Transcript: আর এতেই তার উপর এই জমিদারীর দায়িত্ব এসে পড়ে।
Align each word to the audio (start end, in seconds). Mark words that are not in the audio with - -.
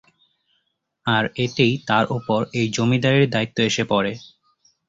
আর 1.05 1.23
এতেই 1.43 1.73
তার 1.87 2.05
উপর 2.17 2.39
এই 2.53 2.67
জমিদারীর 2.75 3.25
দায়িত্ব 3.33 3.57
এসে 3.69 3.83
পড়ে। 3.91 4.11